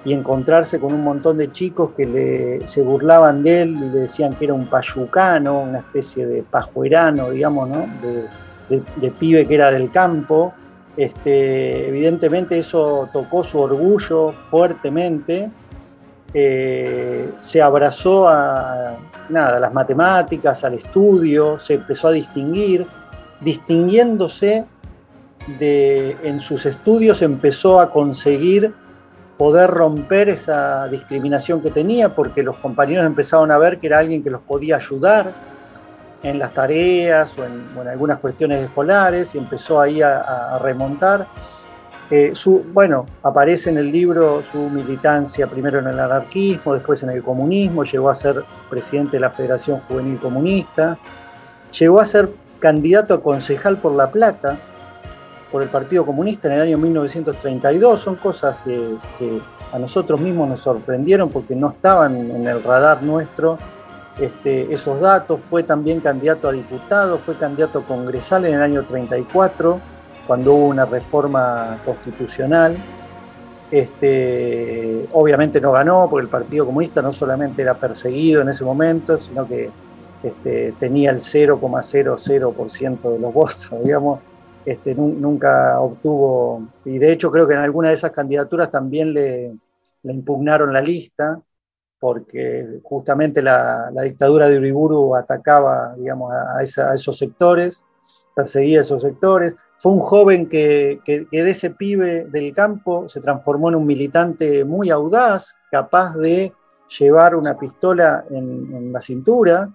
y 0.05 0.13
encontrarse 0.13 0.81
con 0.81 0.95
un 0.95 1.05
montón 1.05 1.39
de 1.39 1.53
chicos 1.53 1.91
que 1.97 2.07
le, 2.07 2.67
se 2.67 2.83
burlaban 2.83 3.43
de 3.43 3.63
él 3.63 3.77
y 3.77 3.81
le 3.81 4.01
decían 4.01 4.35
que 4.35 4.47
era 4.47 4.55
un 4.55 4.67
payucano, 4.67 5.61
una 5.61 5.79
especie 5.79 6.27
de 6.27 6.43
pajuerano, 6.43 7.31
digamos, 7.31 7.69
¿no? 7.69 7.87
de, 8.01 8.83
de, 8.97 9.11
pibe 9.11 9.47
que 9.47 9.55
era 9.55 9.71
del 9.71 9.91
campo. 9.91 10.55
Este, 10.97 11.89
evidentemente 11.89 12.59
eso 12.59 13.09
tocó 13.13 13.45
su 13.45 13.61
orgullo 13.61 14.33
fuertemente 14.51 15.51
eh, 16.33 17.33
se 17.41 17.61
abrazó 17.61 18.29
a, 18.29 18.97
nada, 19.29 19.57
a 19.57 19.61
las 19.61 19.73
matemáticas, 19.73 20.63
al 20.63 20.75
estudio, 20.75 21.59
se 21.59 21.75
empezó 21.75 22.09
a 22.09 22.13
distinguir, 22.13 22.87
distinguiéndose 23.41 24.65
de, 25.59 26.17
en 26.23 26.39
sus 26.39 26.67
estudios 26.67 27.23
empezó 27.23 27.81
a 27.81 27.91
conseguir 27.91 28.73
poder 29.41 29.71
romper 29.71 30.29
esa 30.29 30.87
discriminación 30.89 31.63
que 31.63 31.71
tenía 31.71 32.11
porque 32.11 32.43
los 32.43 32.57
compañeros 32.57 33.07
empezaron 33.07 33.51
a 33.51 33.57
ver 33.57 33.79
que 33.79 33.87
era 33.87 33.97
alguien 33.97 34.23
que 34.23 34.29
los 34.29 34.43
podía 34.43 34.77
ayudar 34.77 35.33
en 36.23 36.39
las 36.39 36.53
tareas 36.53 37.33
o 37.39 37.47
en, 37.47 37.89
algunas 37.89 38.19
cuestiones 38.19 38.63
escolares 38.63 39.35
y 39.35 39.39
empezó 39.39 39.81
ahí 39.81 40.03
a 40.03 40.59
remontar. 40.63 41.27
Eh, 42.11 42.33
su, 42.35 42.65
bueno, 42.75 43.07
aparece 43.23 43.71
en 43.71 43.79
el 43.79 43.91
libro 43.91 44.43
su 44.53 44.69
militancia 44.69 45.47
primero 45.47 45.79
en 45.79 45.87
el 45.87 45.99
anarquismo, 45.99 46.75
después 46.75 47.03
en 47.03 47.09
el 47.09 47.23
comunismo, 47.23 47.83
llegó 47.83 48.11
a 48.11 48.15
ser 48.15 48.45
presidente 48.69 49.13
de 49.13 49.21
la 49.21 49.31
Federación 49.31 49.81
Juvenil 49.89 50.19
Comunista, 50.19 50.99
llegó 51.79 51.99
a 51.99 52.05
ser 52.05 52.29
candidato 52.59 53.15
a 53.15 53.23
concejal 53.23 53.79
por 53.79 53.93
La 53.93 54.11
Plata, 54.11 54.59
por 55.51 55.63
el 55.63 55.69
Partido 55.69 56.07
Comunista 56.07 56.49
en 56.49 56.55
el 56.55 56.61
año 56.63 56.79
1932. 56.79 58.01
Son 58.01 58.17
cosas 58.17 58.57
que, 58.65 59.41
a 59.73 59.79
nosotros 59.79 60.21
mismos 60.21 60.49
nos 60.49 60.61
sorprendieron 60.61 61.31
porque 61.31 61.55
no 61.55 61.71
estaban 61.71 62.17
en 62.17 62.47
el 62.47 62.63
radar 62.63 63.03
nuestro 63.03 63.59
este, 64.19 64.73
esos 64.73 65.01
datos. 65.01 65.41
Fue 65.49 65.63
también 65.63 66.01
candidato 66.01 66.49
a 66.49 66.53
diputado, 66.53 67.19
fue 67.19 67.37
candidato 67.37 67.83
congresal 67.83 68.45
en 68.47 68.55
el 68.55 68.63
año 68.63 68.85
34 68.85 69.81
cuando 70.27 70.55
hubo 70.55 70.67
una 70.67 70.85
reforma 70.85 71.79
constitucional. 71.85 72.77
Este, 73.71 75.09
obviamente 75.13 75.61
no 75.61 75.71
ganó 75.71 76.09
porque 76.11 76.25
el 76.25 76.31
Partido 76.31 76.67
Comunista 76.67 77.01
no 77.03 77.13
solamente 77.13 77.63
era 77.63 77.75
perseguido 77.75 78.43
en 78.43 78.49
ese 78.49 78.65
momento, 78.65 79.17
sino 79.19 79.47
que 79.47 79.71
este, 80.23 80.73
tenía 80.73 81.11
el 81.11 81.19
0,00% 81.19 83.13
de 83.13 83.19
los 83.19 83.33
votos, 83.33 83.71
digamos, 83.85 84.21
este, 84.65 84.95
nunca 84.95 85.81
obtuvo, 85.81 86.69
y 86.85 86.99
de 86.99 87.13
hecho 87.13 87.31
creo 87.31 87.49
que 87.49 87.55
en 87.55 87.61
alguna 87.61 87.89
de 87.89 87.95
esas 87.95 88.13
candidaturas 88.13 88.71
también 88.71 89.13
le, 89.13 89.53
impugnaron 90.03 90.73
la 90.73 90.81
lista, 90.83 91.41
porque 91.99 92.81
justamente 92.83 93.43
la, 93.43 93.91
dictadura 94.03 94.49
de 94.49 94.59
Uriburu 94.59 95.15
atacaba 95.15 95.95
digamos, 95.97 96.33
a 96.33 96.95
esos 96.95 97.19
sectores, 97.19 97.85
perseguía 98.35 98.81
esos 98.81 99.03
sectores. 99.03 99.55
Fue 99.79 99.93
un 99.93 100.01
joven 100.01 100.49
que, 100.49 101.01
de 101.07 101.51
ese 101.51 101.71
pibe 101.71 102.27
del 102.27 102.55
campo 102.55 103.09
se 103.09 103.21
transformó 103.21 103.71
en 103.71 103.77
un 103.77 103.87
militante 103.87 104.65
muy 104.65 104.91
audaz, 104.91 105.55
capaz 105.71 106.17
de 106.17 106.53
llevar 106.99 107.35
una 107.35 107.59
pistola 107.59 108.25
en, 108.31 108.93
la 108.93 109.01
cintura, 109.01 109.71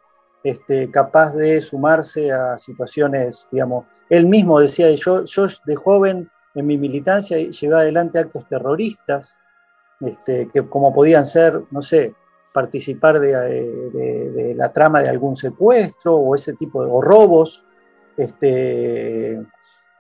este, 0.45 0.91
capaz 0.91 1.33
de 1.33 1.59
sumarse 1.59 2.31
a 2.31 2.59
situaciones, 2.59 3.47
digamos, 3.51 3.85
él 4.11 4.27
mismo 4.27 4.59
decía, 4.59 4.91
yo, 4.91 5.25
yo 5.25 5.47
de 5.65 5.75
joven 5.75 6.29
en 6.53 6.67
mi 6.67 6.77
militancia 6.77 7.37
llevé 7.39 7.75
adelante 7.75 8.19
actos 8.19 8.47
terroristas, 8.47 9.39
este, 10.01 10.47
que 10.53 10.69
como 10.69 10.93
podían 10.93 11.25
ser, 11.25 11.63
no 11.71 11.81
sé, 11.81 12.13
participar 12.53 13.19
de, 13.19 14.53
la 14.55 14.71
trama 14.71 15.01
de 15.01 15.09
algún 15.09 15.35
secuestro 15.35 16.15
o 16.15 16.35
ese 16.35 16.53
tipo 16.53 16.85
de 16.85 16.91
o 16.91 17.01
robos, 17.01 17.65
este, 18.15 19.43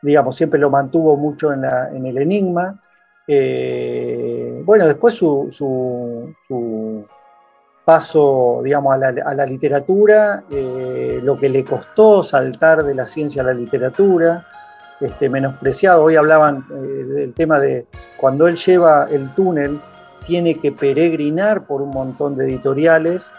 digamos, 0.03 0.35
siempre 0.35 0.59
lo 0.59 0.69
mantuvo 0.69 1.17
mucho 1.17 1.53
en, 1.53 1.65
el 2.05 2.17
enigma. 2.19 2.83
Eh, 3.27 4.61
bueno, 4.63 4.85
después 4.85 5.15
su, 5.15 5.49
paso, 7.85 8.61
digamos, 8.63 8.93
a 8.95 8.97
la, 9.35 9.45
literatura, 9.45 10.43
eh, 10.49 11.19
lo 11.23 11.37
que 11.39 11.49
le 11.49 11.63
costó 11.63 12.23
saltar 12.23 12.83
de 12.83 12.95
la 12.95 13.05
ciencia 13.05 13.43
a 13.43 13.45
la 13.45 13.53
literatura, 13.53 14.43
este, 14.99 15.29
menospreciado. 15.29 16.03
Hoy 16.03 16.15
hablaban 16.15 16.65
eh, 16.71 17.03
del 17.13 17.35
tema 17.35 17.59
de 17.59 17.85
cuando 18.17 18.47
él 18.47 18.55
lleva 18.55 19.07
el 19.11 19.33
túnel, 19.35 19.79
tiene 20.25 20.59
que 20.59 20.71
peregrinar 20.71 21.67
por 21.67 21.83
un 21.83 21.91
montón 21.91 22.35
de 22.35 22.45
editoriales, 22.45 23.31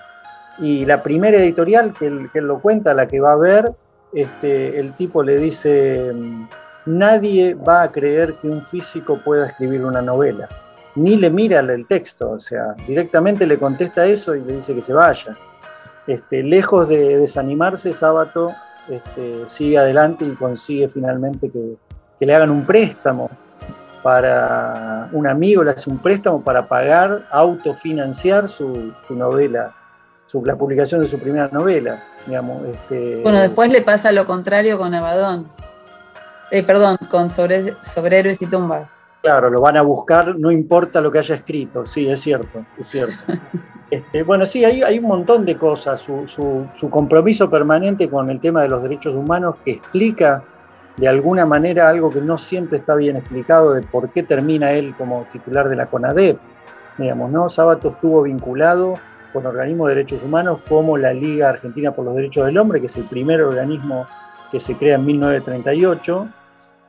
y 0.58 0.86
la 0.86 1.02
primera 1.02 1.36
editorial 1.36 1.92
que 1.92 2.06
él, 2.06 2.30
que 2.32 2.40
lo 2.40 2.60
cuenta, 2.60 2.94
la 2.94 3.08
que 3.08 3.20
va 3.20 3.32
a 3.32 3.36
ver, 3.36 3.72
este, 4.12 4.78
el 4.78 4.94
tipo 4.94 5.22
le 5.22 5.36
dice, 5.38 6.12
nadie 6.86 7.54
va 7.54 7.82
a 7.82 7.92
creer 7.92 8.34
que 8.34 8.48
un 8.48 8.62
físico 8.62 9.18
pueda 9.24 9.48
escribir 9.48 9.84
una 9.84 10.00
novela, 10.00 10.48
ni 10.96 11.16
le 11.16 11.30
mira 11.30 11.60
el 11.60 11.86
texto, 11.86 12.30
o 12.30 12.40
sea, 12.40 12.74
directamente 12.86 13.46
le 13.46 13.58
contesta 13.58 14.06
eso 14.06 14.34
y 14.34 14.40
le 14.40 14.54
dice 14.54 14.74
que 14.74 14.80
se 14.80 14.92
vaya. 14.92 15.36
Este, 16.06 16.42
lejos 16.42 16.88
de 16.88 17.18
desanimarse, 17.18 17.92
Sábato 17.92 18.54
este, 18.88 19.48
sigue 19.48 19.78
adelante 19.78 20.24
y 20.24 20.34
consigue 20.34 20.88
finalmente 20.88 21.50
que, 21.50 21.76
le 22.18 22.34
hagan 22.34 22.50
un 22.50 22.64
préstamo 22.64 23.30
para 24.02 25.10
un 25.12 25.28
amigo, 25.28 25.62
le 25.62 25.72
hace 25.72 25.90
un 25.90 25.98
préstamo 25.98 26.40
para 26.40 26.66
pagar, 26.66 27.26
autofinanciar 27.30 28.48
su, 28.48 28.94
su 29.06 29.14
novela, 29.14 29.74
su, 30.26 30.42
la 30.44 30.56
publicación 30.56 31.02
de 31.02 31.08
su 31.08 31.18
primera 31.18 31.48
novela. 31.52 32.02
Digamos, 32.26 32.62
este, 32.66 33.20
bueno, 33.22 33.38
después 33.38 33.70
le 33.70 33.82
pasa 33.82 34.12
lo 34.12 34.26
contrario 34.26 34.78
con 34.78 34.94
Abadón. 34.94 35.48
Eh, 36.50 36.62
perdón, 36.62 36.96
con 37.10 37.28
sobre, 37.28 37.74
sobre 37.82 38.20
héroes 38.20 38.40
y 38.40 38.46
tumbas. 38.46 38.94
Claro, 39.26 39.50
lo 39.50 39.60
van 39.60 39.76
a 39.76 39.82
buscar, 39.82 40.38
no 40.38 40.52
importa 40.52 41.00
lo 41.00 41.10
que 41.10 41.18
haya 41.18 41.34
escrito, 41.34 41.84
sí, 41.84 42.08
es 42.08 42.20
cierto, 42.20 42.64
es 42.78 42.86
cierto. 42.86 43.16
Este, 43.90 44.24
bueno, 44.24 44.46
sí, 44.46 44.64
hay, 44.64 44.82
hay, 44.82 44.98
un 44.98 45.06
montón 45.06 45.44
de 45.44 45.56
cosas, 45.56 46.00
su, 46.00 46.26
su, 46.26 46.90
compromiso 46.90 47.48
permanente 47.48 48.08
con 48.08 48.30
el 48.30 48.40
tema 48.40 48.62
de 48.62 48.68
los 48.68 48.82
derechos 48.82 49.14
humanos 49.14 49.56
que 49.64 49.72
explica 49.72 50.42
de 50.96 51.06
alguna 51.06 51.46
manera 51.46 51.88
algo 51.88 52.10
que 52.10 52.20
no 52.20 52.36
siempre 52.36 52.78
está 52.78 52.96
bien 52.96 53.16
explicado 53.16 53.74
de 53.74 53.82
por 53.82 54.10
qué 54.10 54.24
termina 54.24 54.72
él 54.72 54.94
como 54.96 55.26
titular 55.32 55.68
de 55.68 55.76
la 55.76 55.86
CONADEP. 55.86 56.36
Digamos, 56.98 57.30
¿no? 57.30 57.48
Sábato 57.48 57.90
estuvo 57.90 58.22
vinculado 58.22 58.98
con 59.32 59.46
organismos 59.46 59.88
de 59.88 59.94
derechos 59.94 60.22
humanos 60.22 60.58
como 60.68 60.96
la 60.98 61.12
Liga 61.12 61.50
Argentina 61.50 61.92
por 61.92 62.04
los 62.04 62.16
Derechos 62.16 62.46
del 62.46 62.58
Hombre, 62.58 62.80
que 62.80 62.86
es 62.86 62.96
el 62.96 63.04
primer 63.04 63.40
organismo 63.42 64.06
que 64.50 64.58
se 64.58 64.74
crea 64.74 64.96
en 64.96 65.06
1938. 65.06 66.28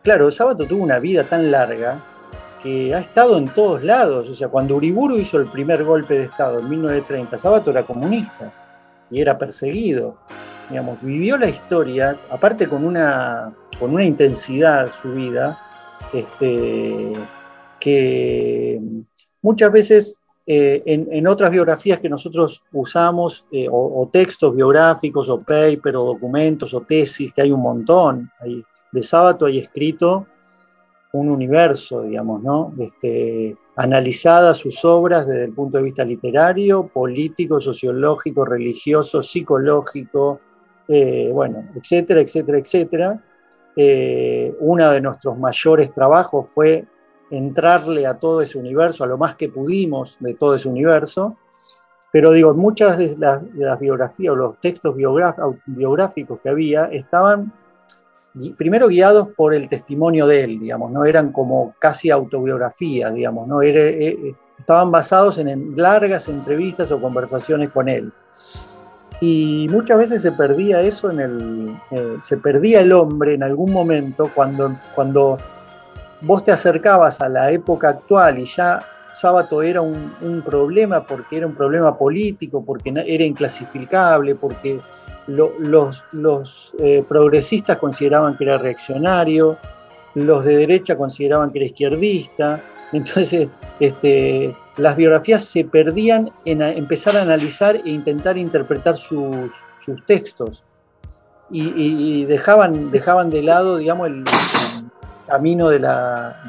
Claro, 0.01 0.31
Sábato 0.31 0.65
tuvo 0.65 0.83
una 0.83 0.97
vida 0.97 1.23
tan 1.23 1.51
larga 1.51 1.99
que 2.61 2.93
ha 2.93 2.99
estado 2.99 3.37
en 3.37 3.49
todos 3.49 3.83
lados. 3.83 4.29
O 4.29 4.35
sea, 4.35 4.49
cuando 4.49 4.75
Uriburu 4.75 5.17
hizo 5.17 5.37
el 5.37 5.47
primer 5.47 5.83
golpe 5.83 6.15
de 6.15 6.25
Estado 6.25 6.59
en 6.59 6.69
1930, 6.69 7.37
Sábato 7.37 7.71
era 7.71 7.83
comunista 7.83 8.51
y 9.09 9.21
era 9.21 9.37
perseguido. 9.37 10.17
Digamos, 10.69 11.01
vivió 11.01 11.37
la 11.37 11.47
historia, 11.47 12.17
aparte 12.29 12.67
con 12.67 12.83
una, 12.83 13.53
con 13.79 13.93
una 13.93 14.03
intensidad 14.03 14.91
su 15.01 15.13
vida, 15.13 15.57
este, 16.13 17.13
que 17.79 18.81
muchas 19.41 19.71
veces 19.71 20.17
eh, 20.45 20.81
en, 20.85 21.27
otras 21.27 21.51
biografías 21.51 21.99
que 21.99 22.09
nosotros 22.09 22.63
usamos, 22.71 23.45
eh, 23.51 23.67
o, 23.69 24.09
textos 24.11 24.55
biográficos, 24.55 25.29
o 25.29 25.39
paper, 25.39 25.95
o 25.97 26.05
documentos, 26.05 26.73
o 26.73 26.81
tesis, 26.81 27.33
que 27.33 27.41
hay 27.41 27.51
un 27.51 27.61
montón, 27.61 28.31
de 28.91 29.03
sábado 29.03 29.45
hay 29.45 29.59
escrito 29.59 30.25
un 31.13 31.33
universo, 31.33 32.03
digamos, 32.03 32.43
¿no? 32.43 32.73
Este, 32.79 33.55
analizadas 33.75 34.57
sus 34.57 34.83
obras 34.83 35.27
desde 35.27 35.45
el 35.45 35.53
punto 35.53 35.77
de 35.77 35.83
vista 35.83 36.03
literario, 36.03 36.87
político, 36.87 37.59
sociológico, 37.61 38.45
religioso, 38.45 39.21
psicológico, 39.21 40.39
eh, 40.87 41.29
bueno, 41.33 41.65
etcétera, 41.75 42.21
etcétera, 42.21 42.57
etcétera. 42.59 43.23
uno 44.59 44.91
de 44.91 45.01
nuestros 45.01 45.37
mayores 45.37 45.93
trabajos 45.93 46.49
fue 46.49 46.85
entrarle 47.29 48.05
a 48.05 48.15
todo 48.15 48.41
ese 48.41 48.57
universo, 48.57 49.03
a 49.03 49.07
lo 49.07 49.17
más 49.17 49.35
que 49.35 49.49
pudimos 49.49 50.17
de 50.19 50.33
todo 50.33 50.55
ese 50.55 50.69
universo, 50.69 51.37
pero 52.11 52.31
digo, 52.31 52.53
muchas 52.53 52.97
de 52.97 53.15
las, 53.17 53.79
biografías 53.79 54.33
o 54.33 54.35
los 54.35 54.59
textos 54.59 54.95
biográficos 55.65 56.39
que 56.41 56.49
había 56.49 56.85
estaban 56.85 57.51
primero 58.57 58.87
guiados 58.87 59.29
por 59.35 59.53
el 59.53 59.69
testimonio 59.69 60.27
de 60.27 60.43
él, 60.43 60.59
digamos, 60.59 60.91
no 60.91 61.05
eran 61.05 61.31
como 61.31 61.75
casi 61.79 62.09
autobiografías, 62.09 63.13
digamos, 63.13 63.47
¿no? 63.47 63.61
Era, 63.61 63.81
eh, 63.81 64.07
eh, 64.09 64.35
estaban 64.59 64.91
basados 64.91 65.37
en, 65.37 65.75
largas 65.75 66.27
entrevistas 66.27 66.91
o 66.91 67.01
conversaciones 67.01 67.71
con 67.71 67.89
él. 67.89 68.11
Y 69.19 69.67
muchas 69.71 69.97
veces 69.97 70.21
se 70.21 70.31
perdía 70.31 70.81
eso 70.81 71.09
en 71.09 71.19
el, 71.19 71.77
eh, 71.91 72.17
se 72.21 72.37
perdía 72.37 72.81
el 72.81 72.91
hombre 72.93 73.33
en 73.33 73.43
algún 73.43 73.71
momento 73.71 74.29
cuando, 74.33 74.75
cuando 74.93 75.37
vos 76.21 76.43
te 76.43 76.51
acercabas 76.51 77.19
a 77.21 77.29
la 77.29 77.51
época 77.51 77.89
actual 77.89 78.39
y 78.39 78.45
ya 78.45 78.85
Sábato 79.17 79.63
era 79.63 79.81
un, 79.81 80.43
problema 80.45 81.03
porque 81.03 81.37
era 81.37 81.47
un 81.47 81.55
problema 81.55 81.97
político, 81.97 82.63
porque 82.63 82.93
era 83.07 83.23
inclasificable, 83.23 84.35
porque 84.35 84.79
los, 85.27 86.73
eh, 86.79 87.03
progresistas 87.07 87.77
consideraban 87.77 88.37
que 88.37 88.45
era 88.45 88.57
reaccionario, 88.57 89.57
los 90.15 90.45
de 90.45 90.57
derecha 90.57 90.97
consideraban 90.97 91.51
que 91.51 91.59
era 91.59 91.65
izquierdista, 91.67 92.61
Entonces, 92.93 93.49
este, 93.79 94.55
las 94.77 94.95
biografías 94.95 95.43
se 95.43 95.65
perdían 95.65 96.31
en 96.45 96.61
empezar 96.61 97.17
a 97.17 97.21
analizar 97.21 97.75
e 97.75 97.89
intentar 97.89 98.37
interpretar 98.37 98.97
sus, 98.97 99.51
textos. 100.05 100.63
Y, 101.49 102.25
dejaban, 102.25 102.91
dejaban 102.91 103.29
de 103.29 103.41
lado, 103.41 103.77
digamos, 103.77 104.07
el, 104.07 104.25
camino 105.27 105.69
de 105.69 105.79
la, 105.79 106.41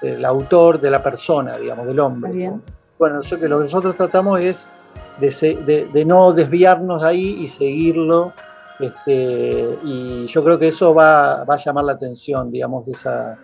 del, 0.00 0.24
autor, 0.24 0.80
de 0.80 0.90
la 0.90 1.02
persona, 1.02 1.56
digamos, 1.56 1.86
del 1.86 2.00
hombre. 2.00 2.52
Bueno, 2.98 3.20
yo 3.22 3.38
que 3.38 3.48
lo 3.48 3.58
que 3.58 3.64
nosotros 3.64 3.96
tratamos 3.96 4.40
es 4.40 4.70
de, 5.18 6.04
no 6.06 6.32
desviarnos 6.32 7.02
ahí 7.02 7.38
y 7.40 7.48
seguirlo. 7.48 8.32
Este, 8.78 9.78
y 9.84 10.26
yo 10.26 10.44
creo 10.44 10.58
que 10.58 10.68
eso 10.68 10.94
va, 10.94 11.42
a 11.42 11.56
llamar 11.56 11.84
la 11.84 11.92
atención, 11.92 12.50
digamos, 12.50 12.86
esa, 12.88 13.38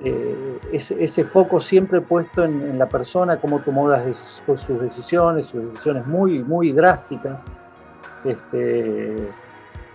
eh, 0.00 0.58
ese, 0.72 1.24
foco 1.24 1.60
siempre 1.60 2.00
puesto 2.00 2.42
en, 2.44 2.76
la 2.78 2.88
persona, 2.88 3.40
cómo 3.40 3.60
tomó 3.60 3.88
las, 3.88 4.16
sus 4.16 4.80
decisiones, 4.80 5.46
sus 5.46 5.66
decisiones 5.66 6.06
muy, 6.06 6.42
muy 6.42 6.72
drásticas. 6.72 7.44
Este, 8.24 9.28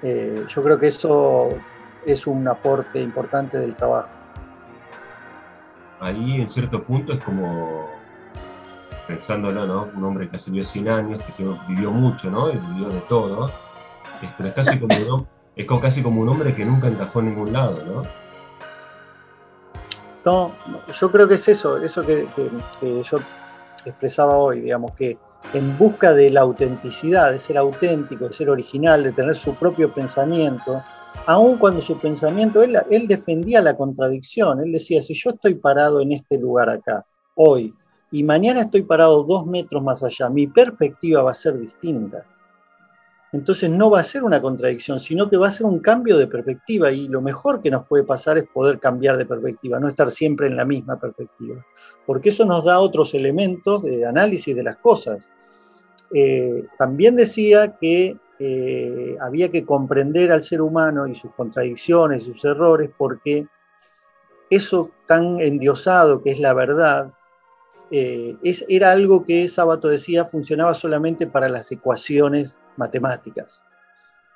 eh, 0.02 0.46
yo 0.48 0.64
creo 0.64 0.80
que 0.80 0.88
eso 0.88 1.50
es 2.06 2.26
un 2.26 2.48
aporte 2.48 3.02
importante 3.02 3.58
del 3.58 3.76
trabajo. 3.76 4.10
Ahí 6.00 6.40
en 6.40 6.50
cierto 6.50 6.82
punto 6.82 7.12
es 7.12 7.20
como, 7.20 7.90
pensándolo, 9.10 9.66
¿no? 9.66 9.90
Un 9.96 10.04
hombre 10.04 10.30
que 10.30 10.36
hace 10.36 10.52
vivió 10.52 10.64
100 10.64 10.90
años, 10.90 11.24
que 11.24 11.44
vivió 11.68 11.90
mucho, 11.90 12.30
¿no? 12.30 12.52
Y 12.52 12.58
vivió 12.58 12.90
de 12.90 13.02
todo, 13.02 13.52
pero 14.38 14.50
es 14.50 14.56
casi 14.56 14.80
como 14.80 14.96
un, 14.96 15.28
es 15.56 15.66
casi 15.82 16.04
como 16.04 16.22
un 16.22 16.30
hombre 16.30 16.54
que 16.54 16.64
nunca 16.64 16.88
encajó 16.88 17.20
en 17.20 17.30
ningún 17.30 17.52
lado, 17.52 17.80
¿no? 17.88 18.04
No, 20.24 20.52
yo 20.94 21.12
creo 21.12 21.28
que 21.28 21.36
es 21.36 21.48
eso, 21.48 21.82
eso 21.82 22.06
que, 22.06 22.28
yo 22.82 23.20
expresaba 23.84 24.38
hoy, 24.38 24.62
digamos, 24.62 24.92
que 24.92 25.18
en 25.54 25.76
busca 25.80 26.14
de 26.14 26.30
la 26.30 26.42
autenticidad, 26.42 27.32
de 27.32 27.40
ser 27.40 27.58
auténtico, 27.58 28.28
de 28.28 28.34
ser 28.34 28.52
original, 28.52 29.04
de 29.04 29.12
tener 29.12 29.34
su 29.34 29.56
propio 29.56 29.92
pensamiento, 29.92 30.84
aun 31.26 31.58
cuando 31.58 31.82
su 31.82 31.98
pensamiento, 31.98 32.62
él, 32.62 32.78
él 32.92 33.08
defendía 33.08 33.60
la 33.62 33.76
contradicción, 33.76 34.60
él 34.60 34.72
decía, 34.72 35.02
si 35.02 35.16
yo 35.16 35.32
estoy 35.32 35.56
parado 35.56 36.00
en 36.00 36.12
este 36.12 36.38
lugar 36.38 36.70
acá, 36.70 37.04
hoy, 37.34 37.74
y 38.12 38.24
mañana 38.24 38.62
estoy 38.62 38.84
parado 38.84 39.24
dos 39.24 39.46
metros 39.46 39.84
más 39.84 40.04
allá, 40.04 40.30
mi 40.30 40.48
perspectiva 40.48 41.22
va 41.22 41.32
a 41.32 41.36
ser 41.36 41.58
distinta 41.58 42.26
entonces 43.32 43.70
no 43.70 43.92
va 43.92 44.00
a 44.00 44.04
ser 44.04 44.24
una 44.24 44.42
contradicción, 44.42 45.00
sino 45.00 45.30
que 45.30 45.38
va 45.38 45.50
a 45.50 45.52
ser 45.52 45.68
un 45.68 45.80
cambio 45.80 46.18
de 46.18 46.28
perspectiva 46.28 46.92
y 46.92 47.08
lo 47.08 47.22
mejor 47.22 47.62
que 47.62 47.70
nos 47.70 47.86
puede 47.86 48.04
pasar 48.04 48.38
es 48.40 48.46
poder 48.46 48.80
cambiar 48.80 49.18
de 49.18 49.26
perspectiva, 49.26 49.80
no 49.80 49.88
estar 49.88 50.10
siempre 50.10 50.48
en 50.48 50.56
la 50.56 50.66
misma 50.66 51.00
perspectiva, 51.00 51.64
porque 52.08 52.30
eso 52.30 52.46
nos 52.46 52.66
da 52.66 52.80
otros 52.80 53.14
elementos 53.14 53.84
de 53.84 54.06
análisis 54.06 54.56
de 54.56 54.64
las 54.64 54.78
cosas. 54.78 55.30
Eh, 56.12 56.66
también 56.80 57.16
decía 57.16 57.78
que 57.80 58.18
eh, 58.40 59.16
había 59.22 59.52
que 59.52 59.64
comprender 59.64 60.32
al 60.32 60.42
ser 60.42 60.62
humano 60.62 61.08
y 61.08 61.16
sus 61.16 61.32
contradicciones, 61.36 62.24
sus 62.24 62.44
errores, 62.46 62.90
porque 62.98 63.46
eso 64.50 64.90
tan 65.06 65.40
endiosado 65.40 66.24
que 66.24 66.32
es 66.32 66.40
la 66.40 66.56
verdad, 66.56 67.14
eh, 67.92 68.38
es, 68.44 68.64
era 68.70 68.92
algo 68.92 69.26
que 69.26 69.48
Sábato 69.48 69.88
decía 69.88 70.26
funcionaba 70.26 70.74
solamente 70.74 71.28
para 71.28 71.50
las 71.50 71.72
ecuaciones 71.72 72.60
matemáticas, 72.78 73.64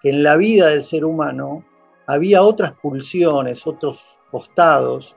que 0.02 0.10
en 0.10 0.24
la 0.24 0.36
vida 0.36 0.68
del 0.70 0.84
ser 0.84 1.06
humano 1.06 1.64
había 2.08 2.42
otras 2.42 2.74
pulsiones, 2.82 3.66
otros 3.66 4.04
costados 4.32 5.16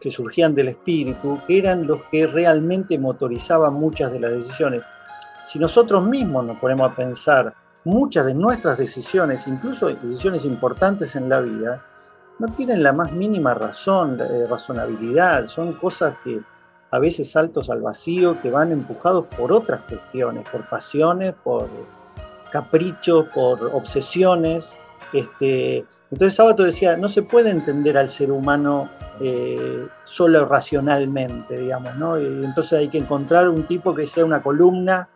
que, 0.00 0.10
surgían 0.10 0.54
del 0.54 0.68
espíritu, 0.68 1.38
que 1.46 1.58
eran 1.58 1.86
los 1.86 2.02
que 2.10 2.26
realmente 2.26 2.98
motorizaban 2.98 3.74
muchas 3.74 4.12
de 4.12 4.20
las 4.20 4.32
decisiones. 4.32 4.82
Si 5.44 5.58
nosotros 5.58 6.06
mismos 6.06 6.46
nos 6.46 6.58
ponemos 6.58 6.90
a 6.90 6.94
pensar, 6.94 7.54
muchas 7.84 8.26
de 8.26 8.34
nuestras 8.34 8.78
decisiones, 8.78 9.46
incluso 9.46 9.88
decisiones 9.88 10.44
importantes 10.44 11.14
en 11.14 11.28
la 11.28 11.40
vida, 11.40 11.84
no 12.38 12.48
tienen 12.48 12.82
la 12.82 12.92
más 12.92 13.12
mínima 13.12 13.54
razón, 13.54 14.18
eh, 14.20 14.46
razonabilidad, 14.48 15.46
son 15.46 15.74
cosas 15.74 16.14
que 16.24 16.40
a 16.90 16.98
veces 16.98 17.30
saltos 17.30 17.70
al 17.70 17.82
vacío 17.82 18.40
que 18.40 18.50
van 18.50 18.72
empujados 18.72 19.26
por 19.36 19.52
otras 19.52 19.80
cuestiones, 19.82 20.44
por 20.50 20.68
pasiones, 20.68 21.34
por 21.44 21.68
caprichos, 22.50 23.26
por 23.34 23.62
obsesiones. 23.74 24.78
Este, 25.12 25.84
entonces 26.10 26.36
Sábato 26.36 26.62
decía, 26.62 26.96
no 26.96 27.08
se 27.08 27.22
puede 27.22 27.50
entender 27.50 27.98
al 27.98 28.08
ser 28.08 28.30
humano 28.30 28.88
eh, 29.20 29.86
solo 30.04 30.46
racionalmente, 30.46 31.58
digamos, 31.58 31.96
¿no? 31.96 32.20
Y 32.20 32.44
entonces 32.44 32.74
hay 32.74 32.88
que 32.88 32.98
encontrar 32.98 33.48
un 33.48 33.64
tipo 33.64 33.94
que 33.94 34.06
sea 34.06 34.24
una 34.24 34.42
columna 34.42 35.08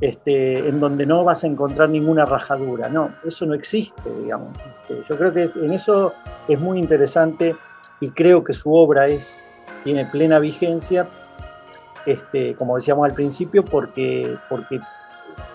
este, 0.00 0.66
en 0.68 0.80
donde 0.80 1.06
no 1.06 1.24
vas 1.24 1.44
a 1.44 1.46
encontrar 1.46 1.90
ninguna 1.90 2.24
rajadura. 2.24 2.88
No, 2.88 3.10
eso 3.24 3.46
no 3.46 3.54
existe, 3.54 4.10
digamos. 4.22 4.56
Este, 4.88 5.02
yo 5.08 5.16
creo 5.16 5.32
que 5.32 5.50
en 5.54 5.72
eso 5.72 6.12
es 6.48 6.60
muy 6.60 6.78
interesante 6.78 7.54
y 8.00 8.10
creo 8.10 8.42
que 8.42 8.52
su 8.52 8.74
obra 8.74 9.08
es, 9.08 9.42
tiene 9.84 10.06
plena 10.06 10.38
vigencia, 10.38 11.08
este, 12.06 12.54
como 12.54 12.76
decíamos 12.76 13.06
al 13.08 13.14
principio, 13.14 13.64
porque, 13.64 14.36
porque 14.48 14.80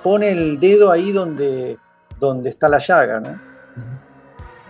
pone 0.04 0.32
el 0.32 0.60
dedo 0.60 0.92
ahí 0.92 1.12
donde, 1.12 1.78
donde 2.20 2.50
está 2.50 2.70
la 2.70 2.80
llaga, 2.80 3.20
¿no? 3.20 3.40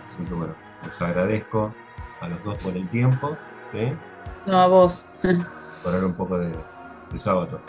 Así 0.04 0.22
que 0.24 0.34
bueno, 0.34 0.54
les 0.84 1.02
agradezco 1.02 1.74
a 2.20 2.28
los 2.28 2.42
dos 2.44 2.62
por 2.62 2.76
el 2.76 2.88
tiempo. 2.88 3.36
No, 4.46 4.60
a 4.60 4.66
vos. 4.66 5.06
por 5.84 6.04
un 6.04 6.14
poco 6.14 6.38
de, 6.38 6.52
de 7.12 7.18
sábado. 7.18 7.60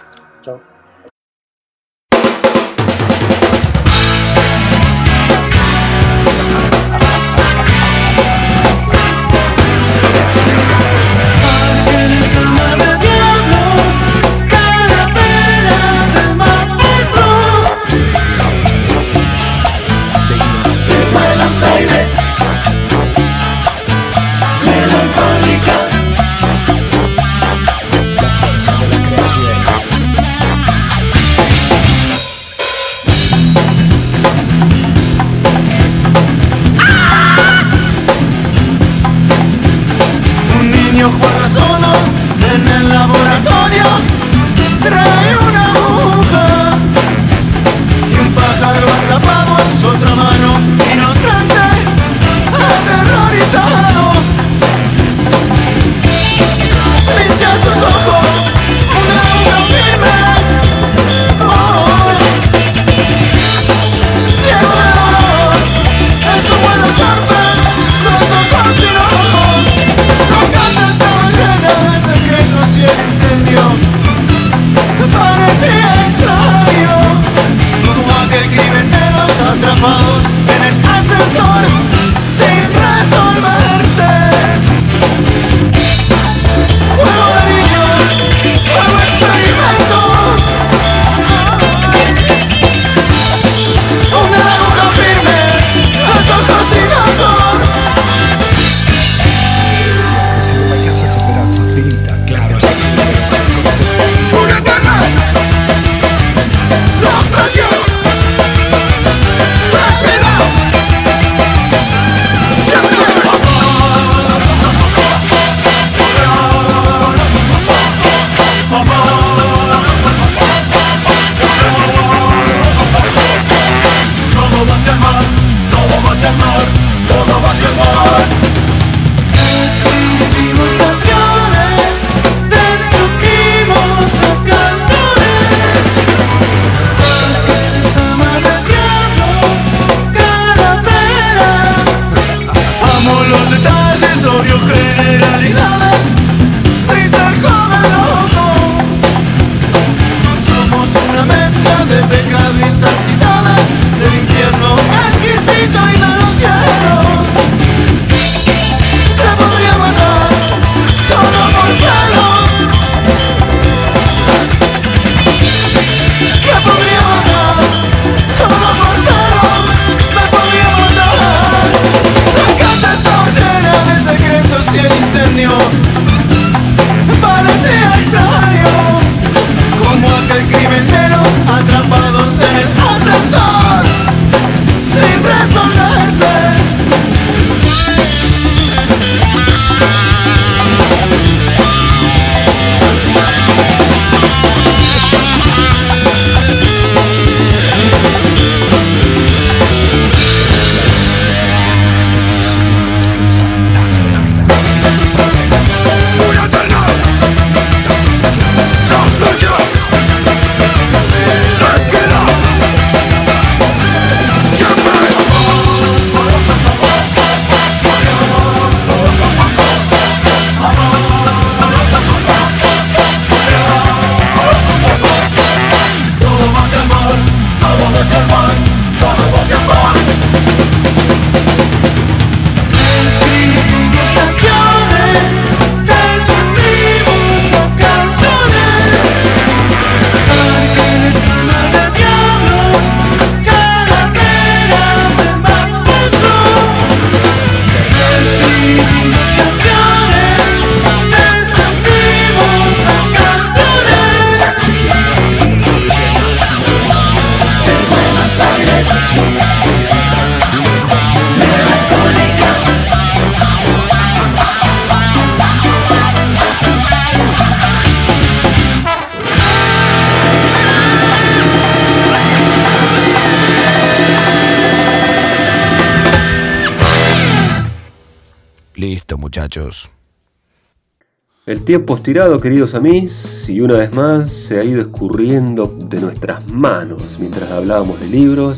El 281.45 281.63
tiempo 281.63 281.95
estirado, 281.95 282.39
queridos 282.39 282.75
amigos, 282.75 283.45
y 283.47 283.61
una 283.61 283.77
vez 283.77 283.93
más 283.95 284.29
se 284.31 284.59
ha 284.59 284.63
ido 284.63 284.81
escurriendo 284.81 285.77
de 285.85 286.01
nuestras 286.01 286.51
manos 286.51 287.17
mientras 287.19 287.49
hablábamos 287.49 287.99
de 288.01 288.07
libros, 288.07 288.57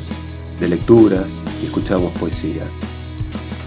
de 0.59 0.69
lecturas 0.69 1.25
y 1.61 1.67
escuchábamos 1.67 2.11
poesía. 2.13 2.63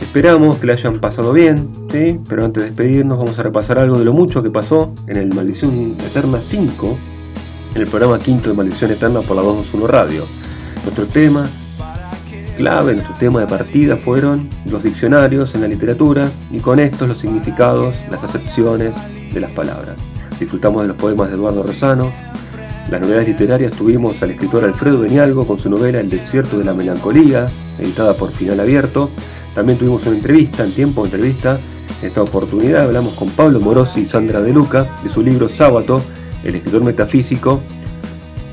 Esperamos 0.01 0.59
que 0.59 0.67
la 0.67 0.73
hayan 0.73 0.99
pasado 0.99 1.33
bien, 1.33 1.71
¿sí? 1.93 2.19
pero 2.29 2.45
antes 2.45 2.65
de 2.65 2.71
despedirnos 2.71 3.17
vamos 3.17 3.39
a 3.39 3.45
repasar 3.45 3.79
algo 3.79 3.97
de 3.97 4.05
lo 4.05 4.13
mucho 4.13 4.43
que 4.43 4.51
pasó 4.51 4.93
en 5.07 5.17
el 5.17 5.33
Maldición 5.33 5.97
Eterna 6.05 6.41
5, 6.41 6.99
en 7.77 7.81
el 7.81 7.87
programa 7.87 8.19
quinto 8.19 8.51
de 8.51 8.57
Maldición 8.57 8.91
Eterna 8.91 9.21
por 9.21 9.37
la 9.37 9.43
221 9.43 9.87
Radio. 9.87 10.25
Nuestro 10.85 11.07
tema 11.07 11.49
clave, 12.63 12.95
nuestro 12.95 13.17
tema 13.17 13.41
de 13.41 13.49
partida 13.49 13.97
fueron 13.97 14.49
los 14.67 14.85
diccionarios 14.85 15.53
en 15.57 15.63
la 15.63 15.67
literatura 15.67 16.31
y 16.49 16.61
con 16.61 16.79
estos 16.79 17.09
los 17.09 17.19
significados, 17.19 17.97
las 18.09 18.23
acepciones 18.23 18.95
de 19.35 19.41
las 19.41 19.51
palabras. 19.51 20.01
Disfrutamos 20.39 20.83
de 20.83 20.89
los 20.89 20.97
poemas 20.97 21.29
de 21.29 21.35
Eduardo 21.35 21.65
Rosano, 21.65 22.13
las 22.89 23.01
novedades 23.01 23.27
literarias 23.27 23.73
tuvimos 23.73 24.23
al 24.23 24.31
escritor 24.31 24.63
Alfredo 24.63 25.01
Benialgo 25.01 25.45
con 25.45 25.59
su 25.59 25.69
novela 25.69 25.99
El 25.99 26.09
desierto 26.09 26.57
de 26.57 26.65
la 26.65 26.73
melancolía, 26.73 27.49
editada 27.81 28.15
por 28.15 28.31
Final 28.31 28.61
Abierto. 28.61 29.11
También 29.57 29.77
tuvimos 29.77 30.07
una 30.07 30.15
entrevista, 30.15 30.63
en 30.63 30.71
tiempo 30.71 31.03
de 31.03 31.09
entrevista. 31.09 31.59
En 32.01 32.07
esta 32.07 32.23
oportunidad 32.23 32.85
hablamos 32.85 33.15
con 33.15 33.31
Pablo 33.31 33.59
Morosi 33.59 34.03
y 34.03 34.07
Sandra 34.07 34.41
De 34.41 34.53
Luca 34.53 34.87
de 35.03 35.11
su 35.11 35.21
libro 35.21 35.49
Sábato, 35.49 36.01
el 36.45 36.55
escritor 36.55 36.85
metafísico, 36.85 37.61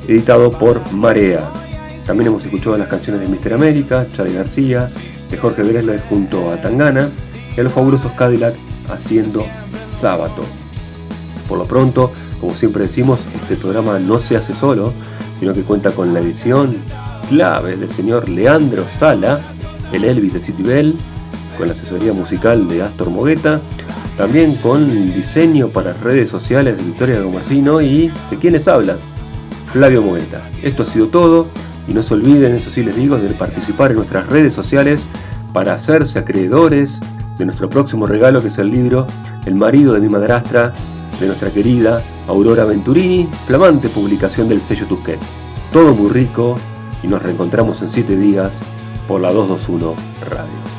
editado 0.07 0.49
por 0.49 0.81
Marea. 0.93 1.68
También 2.09 2.29
hemos 2.29 2.43
escuchado 2.43 2.75
las 2.75 2.87
canciones 2.87 3.21
de 3.21 3.27
Mister 3.27 3.53
América, 3.53 4.07
Charlie 4.11 4.33
García, 4.33 4.87
de 5.29 5.37
Jorge 5.37 5.61
Dresler 5.61 6.01
junto 6.09 6.49
a 6.49 6.59
Tangana 6.59 7.07
y 7.55 7.59
a 7.59 7.63
los 7.63 7.71
fabulosos 7.71 8.11
Cadillac 8.13 8.55
haciendo 8.91 9.45
Sábato. 9.91 10.41
Por 11.47 11.59
lo 11.59 11.65
pronto, 11.65 12.11
como 12.41 12.55
siempre 12.55 12.87
decimos, 12.87 13.19
este 13.39 13.57
programa 13.57 13.99
no 13.99 14.17
se 14.17 14.35
hace 14.35 14.55
solo, 14.55 14.91
sino 15.39 15.53
que 15.53 15.61
cuenta 15.61 15.91
con 15.91 16.11
la 16.11 16.21
edición 16.21 16.77
clave 17.29 17.77
del 17.77 17.91
señor 17.91 18.27
Leandro 18.27 18.89
Sala, 18.89 19.41
el 19.93 20.03
Elvis 20.03 20.33
de 20.33 20.39
City 20.39 20.63
Bell, 20.63 20.95
con 21.59 21.67
la 21.67 21.73
asesoría 21.73 22.11
musical 22.11 22.67
de 22.67 22.81
Astor 22.81 23.11
Mogueta, 23.11 23.61
también 24.17 24.55
con 24.55 25.13
diseño 25.13 25.67
para 25.67 25.93
redes 25.93 26.31
sociales 26.31 26.75
de 26.75 26.83
Victoria 26.85 27.21
Gomasino 27.21 27.81
y 27.81 28.11
de 28.31 28.37
quienes 28.37 28.67
habla, 28.67 28.97
Flavio 29.71 30.01
Mogueta. 30.01 30.41
Esto 30.63 30.81
ha 30.81 30.85
sido 30.87 31.05
todo. 31.05 31.45
Y 31.89 31.93
no 31.93 32.03
se 32.03 32.13
olviden, 32.13 32.55
eso 32.55 32.69
sí 32.69 32.83
les 32.83 32.95
digo, 32.95 33.17
de 33.17 33.29
participar 33.29 33.89
en 33.91 33.97
nuestras 33.97 34.27
redes 34.27 34.53
sociales 34.53 35.01
para 35.53 35.73
hacerse 35.73 36.19
acreedores 36.19 36.99
de 37.37 37.45
nuestro 37.45 37.67
próximo 37.67 38.05
regalo, 38.05 38.41
que 38.41 38.49
es 38.49 38.59
el 38.59 38.69
libro 38.69 39.07
El 39.47 39.55
marido 39.55 39.93
de 39.93 39.99
mi 39.99 40.07
madrastra, 40.07 40.73
de 41.19 41.25
nuestra 41.25 41.49
querida 41.49 42.01
Aurora 42.27 42.65
Venturini, 42.65 43.27
flamante 43.47 43.89
publicación 43.89 44.47
del 44.47 44.61
sello 44.61 44.85
Tusquet. 44.85 45.19
Todo 45.73 45.95
muy 45.95 46.11
rico 46.11 46.55
y 47.01 47.07
nos 47.07 47.23
reencontramos 47.23 47.81
en 47.81 47.89
7 47.89 48.15
días 48.15 48.51
por 49.07 49.21
la 49.21 49.33
221 49.33 49.95
Radio. 50.29 50.78